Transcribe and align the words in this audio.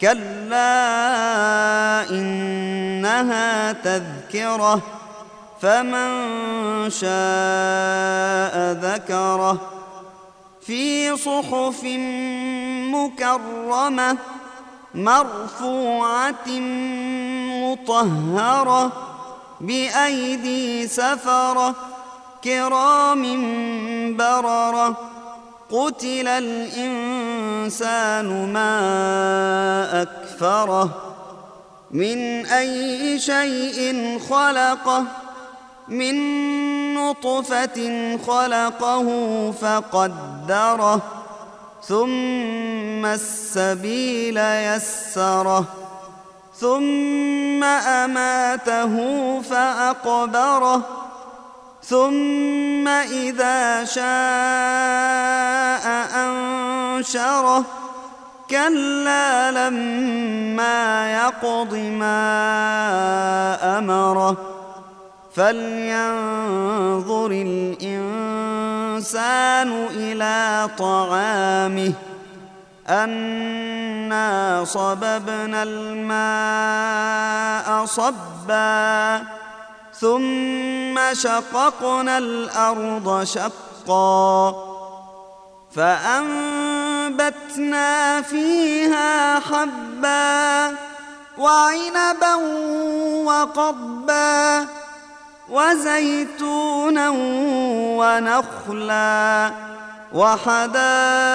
كلا 0.00 0.80
إنها 2.10 3.72
تذكرة 3.72 4.82
فمن 5.60 6.10
شاء 6.90 8.72
ذكره 8.72 9.60
في 10.60 11.16
صحف 11.16 11.84
مكرمة 12.94 14.16
مرفوعة 14.94 16.48
مطهرة 17.62 18.92
بأيدي 19.60 20.88
سفرة 20.88 21.74
كرام 22.44 23.22
بررة 24.16 24.96
قتل 25.70 26.28
الإنسان 26.28 27.32
ما 28.52 30.02
أكفره 30.02 30.90
من 31.90 32.46
أي 32.46 33.18
شيء 33.18 34.18
خلقه 34.30 35.04
من 35.88 36.14
نطفة 36.94 38.18
خلقه 38.26 39.06
فقدره 39.52 41.00
ثم 41.82 43.06
السبيل 43.06 44.36
يسره 44.38 45.64
ثم 46.60 47.64
أماته 47.64 48.94
فأقبره. 49.40 50.82
ثم 51.88 52.88
إذا 52.88 53.84
شاء 53.84 54.04
أنشره. 56.16 57.64
كلا 58.50 59.50
لما 59.50 61.12
يقض 61.12 61.74
ما 61.74 62.18
أمره. 63.78 64.36
فلينظر 65.36 67.30
الإنسان 67.30 68.26
إلى 69.90 70.68
طعامه. 70.78 71.92
أنا 72.88 74.64
صببنا 74.64 75.62
الماء 75.62 76.08
صبا. 77.84 79.22
ثم 80.00 80.98
شققنا 81.12 82.18
الأرض 82.18 83.24
شقا 83.24 84.54
فأنبتنا 85.76 87.42
فيها 88.22 89.40
حبا 89.40 90.76
وعنبا 91.38 92.34
وقبا 93.24 94.66
وزيتونا 95.50 97.10
ونخلا 97.98 99.52
وحدائق 100.14 101.32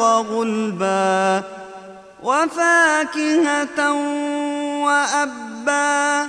غلبا 0.00 1.42
وفاكهة 2.22 3.92
وأبا 4.84 6.28